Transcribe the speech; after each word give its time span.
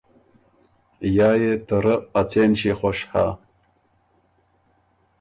یا 1.17 1.29
يې 1.41 1.53
ته 1.67 1.75
رۀ 1.83 1.95
ا 2.19 2.21
څېن 2.29 2.51
ݭيې 2.59 2.73
خوش 2.79 2.99
هۀ۔ 3.11 3.25